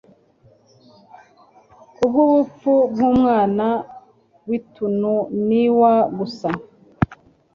Kubw'urupfu 1.95 2.71
rw'Umwana 2.91 3.67
w'tununW 4.47 5.81
Gusa, 6.17 6.49